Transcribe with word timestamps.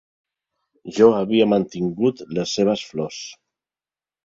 Jo 0.99 1.09
havia 1.17 1.47
mantingut 1.51 2.25
les 2.39 2.57
seves 2.59 2.89
flors. 2.95 3.23